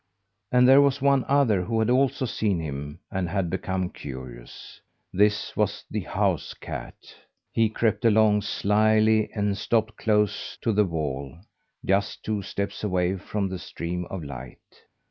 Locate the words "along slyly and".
8.03-9.55